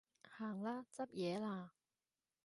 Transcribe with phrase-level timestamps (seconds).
[0.31, 1.73] 行啦，執嘢啦